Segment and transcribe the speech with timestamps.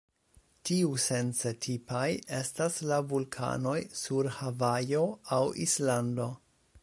[0.67, 2.07] Tiusence tipaj
[2.37, 5.05] estas la vulkanoj sur Havajo
[5.37, 6.31] aŭ Islando.